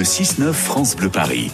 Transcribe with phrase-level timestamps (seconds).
[0.00, 1.52] le 6-9 France Bleu Paris.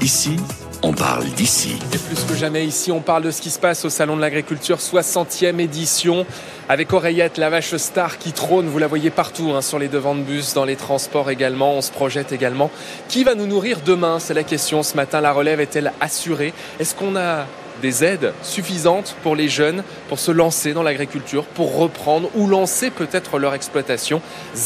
[0.00, 0.36] Ici,
[0.84, 1.80] on parle d'ici.
[2.06, 4.78] Plus que jamais ici, on parle de ce qui se passe au Salon de l'Agriculture,
[4.78, 6.24] 60e édition,
[6.68, 10.14] avec Oreillette, la vache star qui trône, vous la voyez partout, hein, sur les devants
[10.14, 12.70] de bus, dans les transports également, on se projette également.
[13.08, 14.20] Qui va nous nourrir demain?
[14.20, 16.54] C'est la question ce matin, la relève est-elle assurée?
[16.78, 17.46] Est-ce qu'on a
[17.82, 22.90] des aides suffisantes pour les jeunes pour se lancer dans l'agriculture, pour reprendre ou lancer
[22.90, 24.22] peut-être leur exploitation.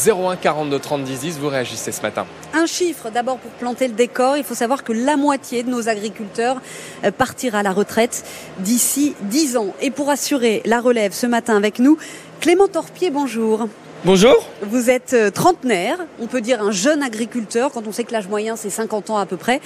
[0.07, 2.25] 01 42 30 10 10, vous réagissez ce matin.
[2.53, 4.37] Un chiffre d'abord pour planter le décor.
[4.37, 6.61] Il faut savoir que la moitié de nos agriculteurs
[7.03, 8.23] euh, partira à la retraite
[8.59, 9.73] d'ici 10 ans.
[9.81, 11.97] Et pour assurer la relève ce matin avec nous,
[12.39, 13.67] Clément Torpier, bonjour.
[14.05, 14.47] Bonjour.
[14.61, 18.27] Vous êtes euh, trentenaire, on peut dire un jeune agriculteur, quand on sait que l'âge
[18.27, 19.59] moyen c'est 50 ans à peu près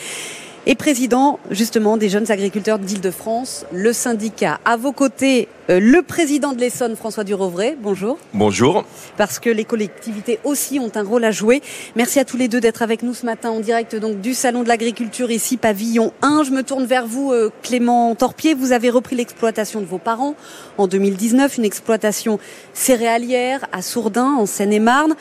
[0.66, 4.60] et président justement des jeunes agriculteurs d'Île-de-France, le syndicat.
[4.66, 7.76] À vos côtés, euh, le président de l'Essonne, François Durovray.
[7.82, 8.18] Bonjour.
[8.34, 8.86] Bonjour.
[9.18, 11.62] Parce que les collectivités aussi ont un rôle à jouer.
[11.96, 14.64] Merci à tous les deux d'être avec nous ce matin en direct donc du Salon
[14.64, 16.44] de l'Agriculture ici, pavillon 1.
[16.44, 18.54] Je me tourne vers vous, euh, Clément Torpier.
[18.54, 20.36] Vous avez repris l'exploitation de vos parents
[20.78, 22.40] en 2019, une exploitation
[22.74, 25.16] céréalière à Sourdin, en Seine-et-Marne.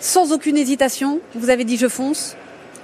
[0.00, 2.34] Sans aucune hésitation, vous avez dit je fonce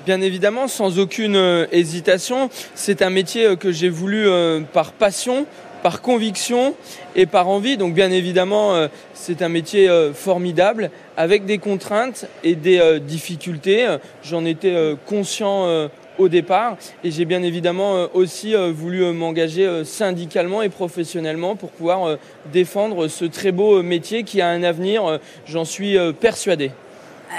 [0.06, 4.92] Bien évidemment, sans aucune euh, hésitation, c'est un métier euh, que j'ai voulu euh, par
[4.92, 5.46] passion,
[5.82, 6.76] par conviction
[7.16, 7.76] et par envie.
[7.76, 13.86] Donc bien évidemment, c'est un métier formidable avec des contraintes et des difficultés.
[14.24, 14.74] J'en étais
[15.06, 22.16] conscient au départ et j'ai bien évidemment aussi voulu m'engager syndicalement et professionnellement pour pouvoir
[22.52, 26.72] défendre ce très beau métier qui a un avenir, j'en suis persuadé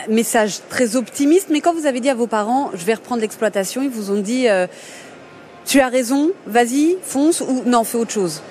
[0.09, 3.81] message très optimiste, mais quand vous avez dit à vos parents, je vais reprendre l'exploitation,
[3.81, 4.67] ils vous ont dit, euh,
[5.65, 8.41] tu as raison, vas-y, fonce, ou non, fais autre chose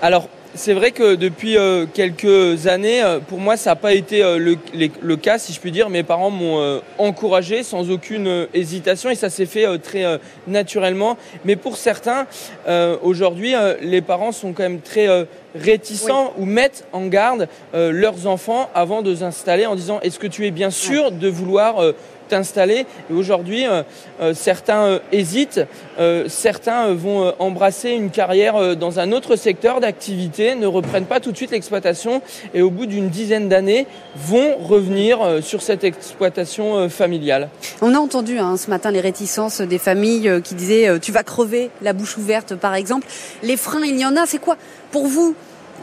[0.00, 4.22] Alors, c'est vrai que depuis euh, quelques années, euh, pour moi, ça n'a pas été
[4.22, 5.88] le, cas, si je puis dire.
[5.88, 11.16] Mes parents m'ont encouragé sans aucune hésitation et ça s'est fait très naturellement.
[11.44, 12.26] Mais pour certains,
[13.02, 18.70] aujourd'hui, les parents sont quand même très réticents ou mettent en garde euh, leurs enfants
[18.74, 21.92] avant de s'installer en disant est-ce que tu es bien sûr de vouloir euh,
[22.28, 22.86] t'installer?
[23.10, 23.82] Et aujourd'hui euh,
[24.34, 25.60] certains hésitent
[26.28, 31.36] certains vont embrasser une carrière dans un autre secteur d'activité ne reprennent pas tout de
[31.36, 32.22] suite l'exploitation
[32.54, 33.86] et au bout d'une dizaine d'années
[34.16, 37.50] vont revenir sur cette exploitation familiale.
[37.82, 41.70] On a entendu hein, ce matin les réticences des familles qui disaient tu vas crever
[41.82, 43.06] la bouche ouverte par exemple.
[43.42, 44.56] Les freins il y en a c'est quoi?
[44.92, 45.34] Pour vous,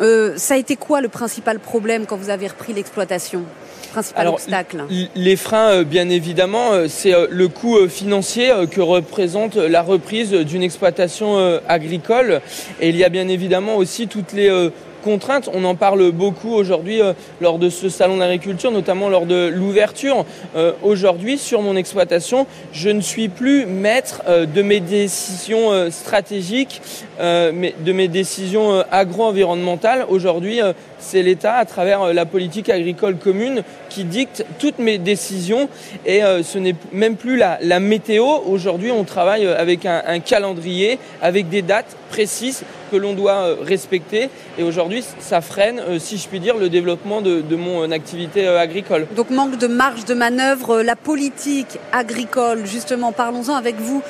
[0.02, 3.44] euh, ça a été quoi le principal problème quand vous avez repris l'exploitation
[3.92, 4.84] Principal obstacle
[5.16, 10.62] Les freins, euh, bien évidemment, euh, c'est le coût financier que représente la reprise d'une
[10.62, 12.42] exploitation agricole.
[12.80, 14.69] Et il y a bien évidemment aussi toutes les
[15.06, 20.26] On en parle beaucoup aujourd'hui euh, lors de ce salon d'agriculture, notamment lors de l'ouverture.
[20.56, 26.82] Euh, aujourd'hui, sur mon exploitation, je ne suis plus maître euh, de mes décisions stratégiques,
[27.20, 30.06] de mes décisions agro-environnementales.
[30.10, 30.62] Aujourd'hui,
[31.00, 35.70] c'est l'État, à travers la politique agricole commune, qui dicte toutes mes décisions.
[36.06, 38.26] Et ce n'est même plus la, météo.
[38.46, 44.30] Aujourd'hui, on travaille avec un calendrier, avec des dates précises que l'on doit euh, respecter.
[44.58, 48.48] Et aujourd'hui, ça freine, euh, si je puis dire, le développement de, mon euh, activité
[48.48, 49.08] agricole.
[49.16, 54.02] Donc manque de marge de manœuvre, la politique agricole, justement, parlons-en avec vous.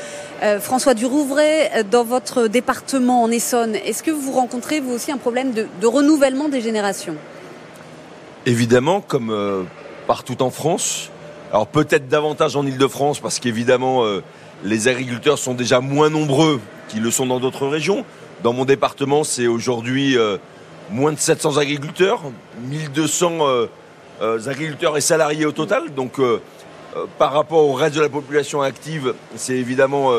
[0.62, 5.52] François Durouvray, dans votre département en Essonne, est-ce que vous rencontrez vous aussi un problème
[5.52, 7.16] de, renouvellement des générations?
[8.46, 9.66] Évidemment, comme
[10.08, 11.10] partout en France.
[11.52, 14.06] Alors peut-être davantage en Ile-de-France parce qu'évidemment
[14.64, 18.06] les agriculteurs sont déjà moins nombreux qu'ils le sont dans d'autres régions.
[18.44, 20.38] Dans mon département, c'est aujourd'hui euh,
[20.90, 22.22] moins de 700 agriculteurs,
[22.64, 23.66] 1200 euh,
[24.22, 25.94] euh, agriculteurs et salariés au total.
[25.94, 26.20] Donc,
[27.18, 30.12] par rapport au reste de la population active, c'est évidemment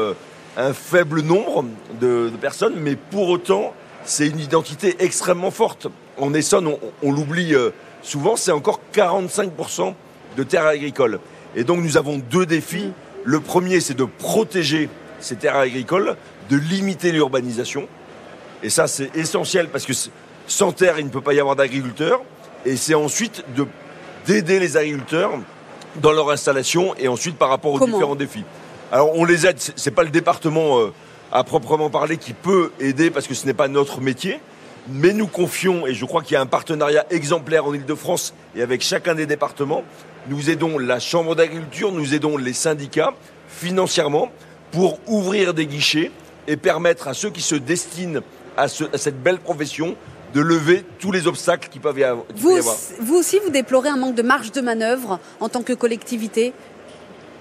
[0.57, 1.65] un faible nombre
[2.01, 5.89] de, personnes, mais pour autant, c'est une identité extrêmement forte.
[6.19, 6.73] En Essonne,
[7.03, 7.55] on, l'oublie
[8.03, 9.95] souvent, c'est encore 45%
[10.37, 11.21] de terres agricoles.
[11.57, 12.93] Et donc, nous avons deux défis.
[13.25, 14.89] Le premier, c'est de protéger
[15.21, 16.17] ces terres agricoles,
[16.49, 17.89] de limiter l'urbanisation.
[18.63, 19.93] Et ça, c'est essentiel parce que
[20.47, 22.23] sans terre, il ne peut pas y avoir d'agriculteurs.
[22.65, 23.67] Et c'est ensuite de,
[24.27, 25.33] d'aider les agriculteurs
[25.97, 28.45] dans leur installation et ensuite par rapport aux différents défis.
[28.93, 30.93] Alors on les aide, c'est pas le département euh,
[31.33, 34.41] à proprement parler qui peut aider parce que ce n'est pas notre métier,
[34.89, 38.63] mais nous confions, et je crois qu'il y a un partenariat exemplaire en Ile-de-France et
[38.63, 39.85] avec chacun des départements,
[40.29, 43.15] nous aidons la Chambre d'agriculture, nous aidons les syndicats
[43.49, 44.31] financièrement
[44.73, 46.11] pour ouvrir des guichets
[46.47, 48.21] et permettre à ceux qui se destinent
[48.57, 49.97] à, cette belle profession
[50.35, 52.27] de lever tous les obstacles qui peuvent y avoir.
[52.35, 52.59] Vous,
[53.01, 56.53] vous aussi, vous déplorez un manque de marge de manœuvre en tant que collectivité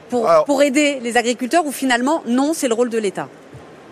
[0.10, 3.30] pour, pour aider les agriculteurs ou finalement, non, c'est le rôle de l'État?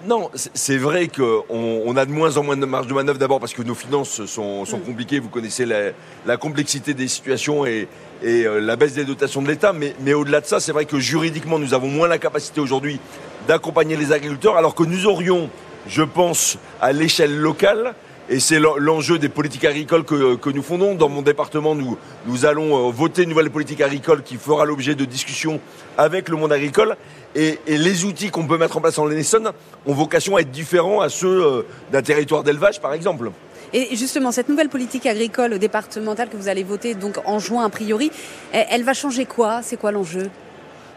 [0.05, 3.39] Non, c'est vrai qu'on on a de moins en moins de marge de manœuvre d'abord
[3.39, 4.83] parce que nos finances sont, sont mm.
[4.83, 5.19] compliquées.
[5.19, 5.91] Vous connaissez la,
[6.25, 7.87] la, complexité des situations et,
[8.23, 9.73] et euh, la baisse des dotations de l'État.
[9.73, 12.99] Mais, mais au-delà de ça, c'est vrai que juridiquement, nous avons moins la capacité aujourd'hui
[13.47, 15.49] d'accompagner les agriculteurs alors que nous aurions,
[15.87, 17.95] je pense, à l'échelle locale,
[18.29, 20.95] et c'est l'enjeu des politiques agricoles que, que, nous fondons.
[20.95, 24.95] Dans mon département, nous, nous allons euh, voter une nouvelle politique agricole qui fera l'objet
[24.95, 25.59] de discussions
[25.97, 26.97] avec le monde agricole.
[27.35, 29.51] Et, et les outils qu'on peut mettre en place en Essonne
[29.85, 33.31] ont vocation à être différents à ceux euh, d'un territoire d'élevage, par exemple.
[33.73, 37.69] Et justement, cette nouvelle politique agricole départementale que vous allez voter donc en juin a
[37.69, 38.11] priori,
[38.53, 39.61] elle va changer quoi?
[39.61, 40.29] C'est quoi l'enjeu?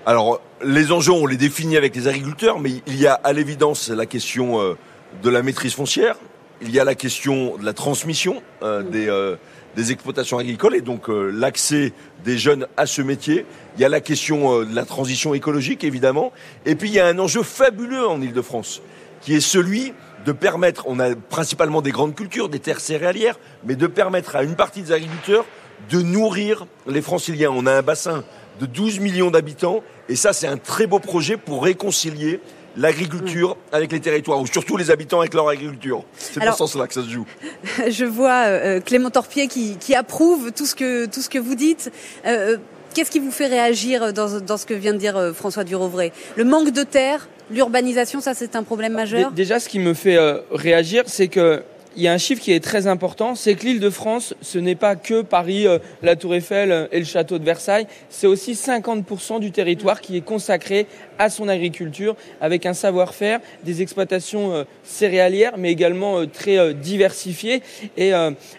[0.06, 3.90] Alors, les enjeux, on les définit avec les agriculteurs, mais il y a à l'évidence
[3.90, 4.74] la question euh,
[5.22, 6.16] de la maîtrise foncière,
[6.62, 9.36] il y a la question de la transmission euh, des, euh,
[9.76, 11.92] des, exploitations agricoles et donc euh, l'accès
[12.24, 13.46] des jeunes à ce métier.
[13.76, 16.32] Il y a la question de la transition écologique, évidemment.
[16.66, 18.82] Et puis il y a un enjeu fabuleux en Ile-de-France,
[19.22, 19.94] qui est celui
[20.26, 24.42] de permettre, on a principalement des grandes cultures, des terres céréalières, mais de permettre à
[24.42, 25.46] une partie des agriculteurs
[25.88, 27.50] de nourrir les franciliens.
[27.50, 28.22] On a un bassin
[28.60, 32.40] de 12 millions d'habitants, et ça c'est un très beau projet pour réconcilier
[32.76, 36.04] l'agriculture avec les territoires, ou surtout les habitants avec leur agriculture.
[36.16, 37.26] C'est dans ce sens-là que ça se joue.
[37.88, 41.54] Je vois euh, Clément Torpier qui, qui, approuve tout ce que, tout ce que vous
[41.54, 41.90] dites.
[42.26, 42.56] Euh, euh
[42.92, 46.10] Qu'est-ce qui vous fait réagir dans, dans, ce que vient de dire euh, François Durovray?
[46.34, 49.30] Le manque de terre, l'urbanisation, ça c'est un problème majeur?
[49.30, 50.18] Déjà, ce qui me fait
[50.50, 51.62] réagir, c'est que
[51.96, 54.58] il y a un chiffre qui est très important, c'est que l'île de France, ce
[54.58, 58.26] n'est pas que Paris, euh, la Tour Eiffel euh, et le château de Versailles, c'est
[58.26, 60.86] aussi 50% du territoire qui est consacré
[61.20, 67.62] à son agriculture, avec un savoir-faire, des exploitations euh, céréalières, mais également très diversifiées,
[67.96, 68.12] et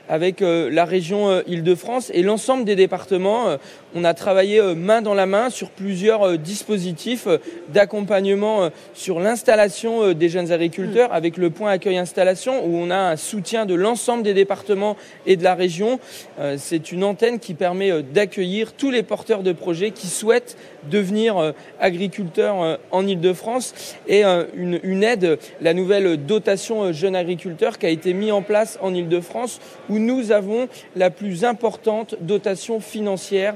[0.07, 3.57] avec la région Île-de-France et l'ensemble des départements.
[3.95, 7.27] On a travaillé main dans la main sur plusieurs dispositifs
[7.69, 11.13] d'accompagnement sur l'installation des jeunes agriculteurs, mm.
[11.13, 15.35] avec le point accueil installation, où on a un soutien de l'ensemble des départements et
[15.35, 15.99] de la région.
[16.39, 20.57] Euh, c'est une antenne qui permet euh, d'accueillir tous les porteurs de projets qui souhaitent
[20.89, 27.89] devenir euh, agriculteurs en Ile-de-France et une, aide, la nouvelle dotation jeune agriculteur qui a
[27.89, 33.55] été mise en place en Ile-de-France où nous avons la plus importante dotation financière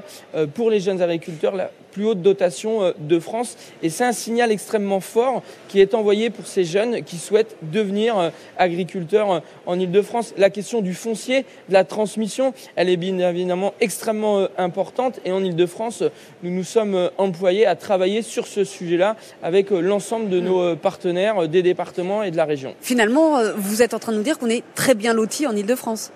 [0.54, 1.54] pour les jeunes agriculteurs
[1.96, 3.56] plus haute dotation euh, de France.
[3.82, 8.18] Et c'est un signal extrêmement fort qui est envoyé pour ces jeunes qui souhaitent devenir
[8.18, 8.28] euh,
[8.58, 10.34] agriculteurs euh, en Ile-de-France.
[10.36, 15.20] La question du foncier, de la transmission, elle est bien évidemment extrêmement importante.
[15.24, 16.02] Et en Ile-de-France,
[16.42, 21.62] nous nous sommes employés à travailler sur ce sujet-là avec l'ensemble de nos partenaires des
[21.62, 22.74] départements et de la région.
[22.80, 26.12] Finalement, vous êtes en train de nous dire qu'on est très bien lotis en Ile-de-France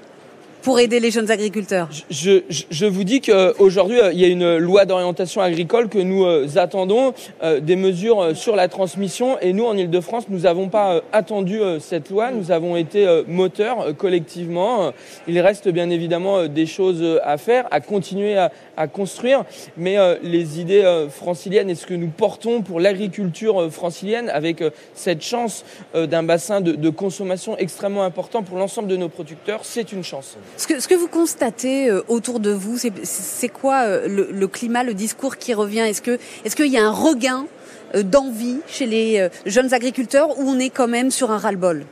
[0.63, 1.89] pour aider les jeunes agriculteurs?
[2.11, 5.99] Je, je, je vous dis qu'aujourd'hui, euh, il y a une loi d'orientation agricole que
[5.99, 9.39] nous euh, attendons, euh, des mesures sur la transmission.
[9.41, 12.31] Et nous, en Ile-de-France, nous n'avons pas attendu cette loi.
[12.31, 14.93] Nous avons été moteurs collectivement.
[15.27, 19.45] Il reste bien évidemment des choses à faire, à continuer à, construire.
[19.77, 24.63] Mais les idées franciliennes et ce que nous portons pour l'agriculture francilienne, avec
[24.95, 25.65] cette chance
[25.95, 30.37] d'un bassin de consommation extrêmement important pour l'ensemble de nos producteurs, c'est une chance.
[30.57, 35.37] Ce que, vous constatez euh, autour de vous, c'est quoi euh, le, climat, le discours
[35.37, 35.81] qui revient?
[35.81, 36.03] Est-ce
[36.45, 37.47] est-ce qu'il y a un regain
[37.95, 41.85] euh, d'envie chez les jeunes agriculteurs ou on est quand même sur un ras-le-bol?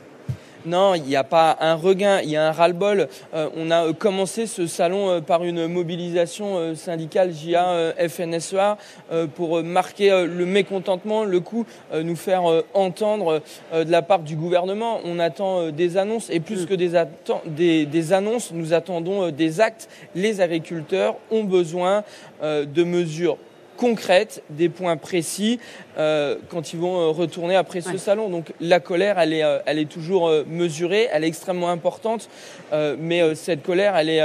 [0.65, 3.07] Non, il n'y a pas un regain, il y a un ras-le-bol.
[3.33, 8.77] Euh, on a euh, commencé ce salon euh, par une mobilisation syndicale JA FNSEA
[9.35, 13.41] pour marquer le mécontentement, le coup, nous faire entendre
[13.73, 14.99] de la part du gouvernement.
[15.05, 16.65] On attend des annonces et plus mm.
[16.65, 16.73] que
[17.45, 19.89] des, des annonces, nous attendons des actes.
[20.15, 22.03] Les agriculteurs ont besoin
[22.41, 23.37] de mesures
[23.79, 25.59] concrètes, des points précis
[25.97, 28.29] euh, quand ils vont euh, retourner après ce salon.
[28.29, 32.29] Donc la colère, elle est, euh, elle est toujours mesurée, elle est extrêmement importante,
[32.99, 34.21] mais cette colère, elle est,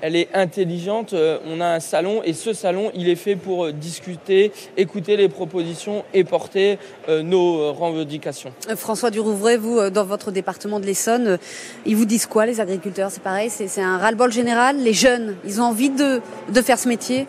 [0.00, 1.14] elle est intelligente.
[1.46, 6.04] on a un salon et ce salon, il est fait pour discuter, écouter les propositions
[6.12, 8.52] et porter nos revendications.
[8.76, 11.38] François Durouvray, vous, dans votre département de l'Essonne,
[11.86, 13.10] ils vous disent quoi les agriculteurs?
[13.10, 14.76] C'est pareil, c'est un ras-le-bol général?
[14.82, 17.26] Les jeunes, ils ont envie de, de faire ce métier?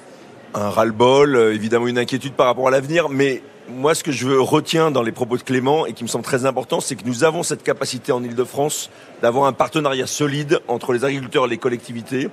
[0.53, 4.29] Un ras-le-bol, euh, évidemment une inquiétude par rapport à l'avenir, mais moi, ce que je
[4.29, 7.23] retiens dans les propos de Clément et qui me semble très important, c'est que nous
[7.23, 8.89] avons cette capacité en Ile-de-France
[9.21, 12.29] d'avoir un partenariat solide entre les agriculteurs et les collectivités.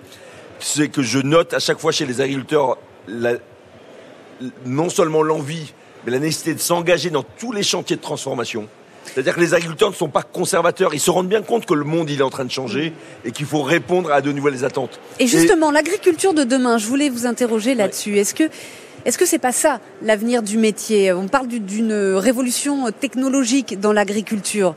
[0.58, 2.78] C'est que je note à chaque fois chez les agriculteurs
[4.66, 5.72] non seulement l'envie,
[6.04, 8.68] mais la nécessité de s'engager dans tous les chantiers de transformation.
[9.12, 11.84] C'est-à-dire que les agriculteurs ne sont pas conservateurs, ils se rendent bien compte que le
[11.84, 12.92] monde il est en train de changer
[13.24, 15.00] et qu'il faut répondre à de nouvelles attentes.
[15.18, 18.18] Et justement, l'agriculture de demain, je voulais vous interroger là-dessus.
[18.18, 18.44] Est-ce que
[19.06, 21.12] Est-ce que c'est pas ça l'avenir du métier?
[21.12, 24.74] On parle d'une révolution technologique dans l'agriculture.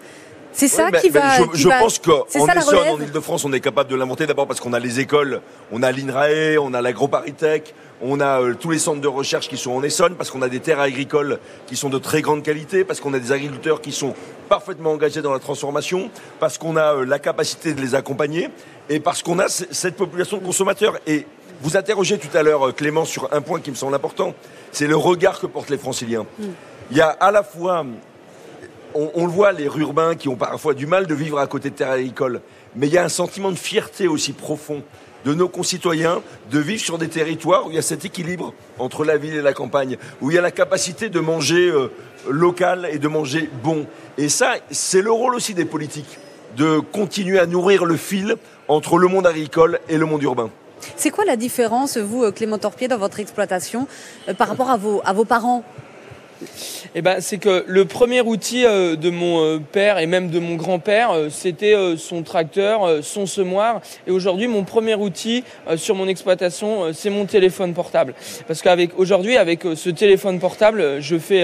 [0.53, 1.37] C'est ça qui va.
[1.37, 4.73] Je, je pense qu'en Essonne, en Ile-de-France, on est capable de l'inventer d'abord parce qu'on
[4.73, 5.41] a les écoles,
[5.71, 9.57] on a l'INRAE, on a l'AgroParisTech, on a euh, tous les centres de recherche qui
[9.57, 12.83] sont en Essonne, parce qu'on a des terres agricoles qui sont de très grande qualité,
[12.83, 14.13] parce qu'on a des agriculteurs qui sont
[14.49, 18.49] parfaitement engagés dans la transformation, parce qu'on a euh, la capacité de les accompagner,
[18.89, 20.97] et parce qu'on a cette population de consommateurs.
[21.07, 21.25] Et
[21.61, 24.33] vous interrogez tout à l'heure euh, Clément sur un point qui me semble important,
[24.71, 26.25] c'est le regard que portent les franciliens.
[26.37, 26.45] Mm.
[26.91, 27.85] Il y a à la fois
[28.95, 31.75] on, le voit, les urbains qui ont parfois du mal de vivre à côté de
[31.75, 32.41] terres agricoles.
[32.75, 34.83] Mais il y a un sentiment de fierté aussi profond
[35.25, 36.21] de nos concitoyens
[36.51, 39.41] de vivre sur des territoires où il y a cet équilibre entre la ville et
[39.41, 41.91] la campagne, où il y a la capacité de manger euh,
[42.29, 43.85] local et de manger bon.
[44.17, 46.19] Et ça, c'est le rôle aussi des politiques,
[46.57, 48.35] de continuer à nourrir le fil
[48.67, 50.49] entre le monde agricole et le monde urbain.
[50.97, 53.87] C'est quoi la différence, vous, Clément Torpier, dans votre exploitation,
[54.27, 55.63] euh, par rapport à vos parents?
[56.95, 60.39] Eh ben, c'est que le premier outil euh, de mon euh, père et même de
[60.39, 63.81] mon grand-père, euh, c'était son tracteur, son semoir.
[64.07, 65.43] Et aujourd'hui, mon premier outil
[65.75, 68.13] sur mon exploitation, c'est mon téléphone portable.
[68.47, 71.43] Parce qu'avec aujourd'hui, avec ce téléphone portable, je fais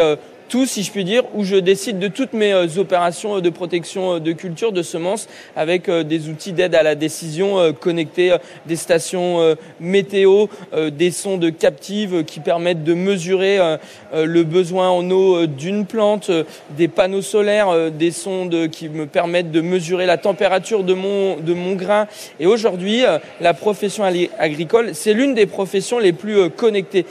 [0.50, 4.15] tout, si je puis dire, où je décide de toutes mes euh, opérations de protection
[4.15, 8.75] euh, de culture, de semences, avec euh, des outils d'aide à la décision connectés, des
[8.75, 10.48] stations météo,
[10.91, 13.60] des sondes captives qui permettent de mesurer
[14.13, 16.32] le besoin en eau d'une plante,
[16.72, 21.53] des panneaux solaires, des sondes qui me permettent de mesurer la température de mon, de
[21.53, 22.08] mon grain.
[22.39, 23.03] Et aujourd'hui,
[23.39, 27.06] la profession agricole, c'est l'une des professions les plus connectées.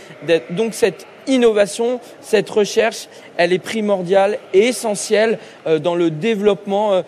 [0.50, 7.02] Donc cette innovation, cette recherche, elle est primordiale et essentielle euh, dans le développement euh,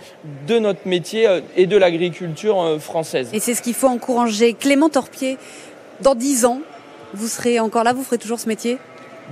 [0.46, 3.30] de notre métier euh, et de l'agriculture française.
[3.32, 4.54] Et c'est ce qu'il faut encourager.
[4.54, 5.38] Clément Torpier,
[6.00, 6.60] dans dix ans,
[7.14, 8.78] vous serez encore là, vous ferez toujours ce métier?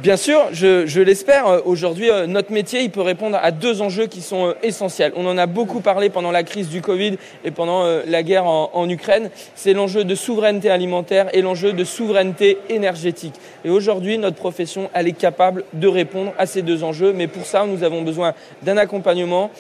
[0.03, 1.49] Bien sûr, je, l'espère.
[1.49, 5.13] Euh, aujourd'hui, euh, notre métier, il peut répondre à deux enjeux qui sont euh, essentiels.
[5.17, 8.71] On en a beaucoup parlé pendant la crise du Covid et pendant la guerre en,
[8.75, 9.29] en Ukraine.
[9.57, 13.35] C'est l'enjeu de souveraineté alimentaire et l'enjeu de souveraineté énergétique.
[13.65, 17.13] Et aujourd'hui, notre profession, elle est capable de répondre à ces deux enjeux.
[17.13, 19.51] Mais pour ça, nous avons besoin d'un accompagnement,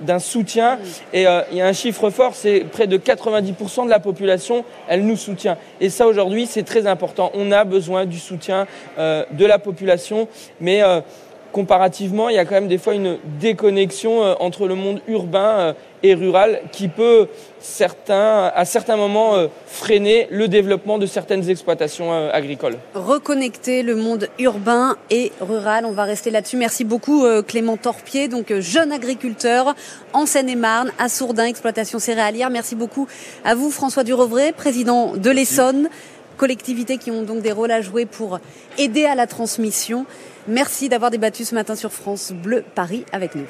[0.00, 0.78] d'un soutien.
[1.12, 4.64] Et euh, il y a un chiffre fort, c'est près de 90% de la population,
[4.88, 5.56] elle nous soutient.
[5.80, 7.30] Et ça, aujourd'hui, c'est très important.
[7.34, 8.66] On a besoin du soutien
[8.98, 10.28] euh, de la population,
[10.60, 11.00] mais euh,
[11.52, 15.58] comparativement, il y a quand même des fois une déconnexion euh, entre le monde urbain
[15.58, 17.26] euh, et rural qui peut
[17.58, 22.76] certains, à certains moments euh, freiner le développement de certaines exploitations agricoles.
[22.94, 26.56] Reconnecter le monde urbain et rural, on va rester là-dessus.
[26.56, 29.74] Merci beaucoup Clément Torpier, donc jeune agriculteur
[30.12, 32.50] en Seine-et-Marne, à Sourdin, exploitation céréalière.
[32.50, 33.08] Merci beaucoup
[33.44, 35.88] à vous François Durovray, président de l'Essonne
[36.38, 38.40] collectivités qui ont donc des rôles à jouer pour
[38.78, 40.06] aider à la transmission.
[40.46, 43.44] Merci d'avoir débattu ce matin sur France Bleu Paris avec nous.